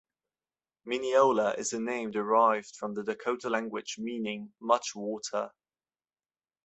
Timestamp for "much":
4.59-4.95